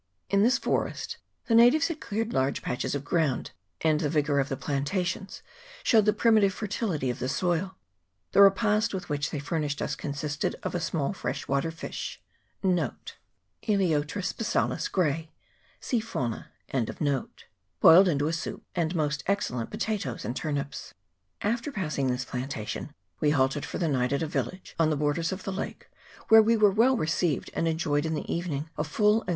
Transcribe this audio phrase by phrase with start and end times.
[0.31, 3.51] In this forest the natives had cleared large patches of ground,
[3.81, 5.43] and the vigour of the plantations
[5.83, 7.77] showed the primitive fertility of the soil.
[8.31, 12.19] The repast with which they furnished us consisted of a small fresh water fish
[12.61, 14.07] 1 boiled
[18.07, 20.93] into a soup, and most excellent potatoes and turnips.
[21.41, 25.31] After passing this plantation we halted for the night at a village on the borders
[25.31, 25.91] of the lake,
[26.29, 29.29] where we were well received, and enjoyed in the evening a full and.